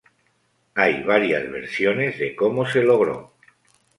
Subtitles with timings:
[0.73, 3.35] Hay varias versiones de cómo se logró.